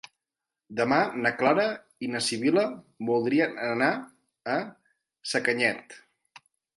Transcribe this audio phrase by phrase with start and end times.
[0.77, 1.65] Demà na Clara
[2.07, 2.63] i na Sibil·la
[3.09, 3.91] voldrien anar
[4.55, 4.57] a
[5.33, 5.95] Sacanyet.